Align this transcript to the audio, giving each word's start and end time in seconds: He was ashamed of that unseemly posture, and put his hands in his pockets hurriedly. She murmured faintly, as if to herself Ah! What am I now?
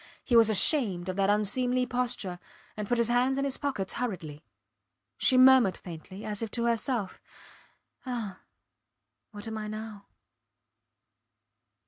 He 0.23 0.35
was 0.35 0.49
ashamed 0.49 1.09
of 1.09 1.15
that 1.17 1.29
unseemly 1.29 1.85
posture, 1.85 2.39
and 2.75 2.87
put 2.89 2.97
his 2.97 3.07
hands 3.07 3.37
in 3.37 3.43
his 3.45 3.57
pockets 3.57 3.93
hurriedly. 3.93 4.43
She 5.19 5.37
murmured 5.37 5.77
faintly, 5.77 6.25
as 6.25 6.41
if 6.41 6.49
to 6.57 6.63
herself 6.65 7.21
Ah! 8.03 8.39
What 9.29 9.47
am 9.47 9.59
I 9.59 9.67
now? 9.67 10.07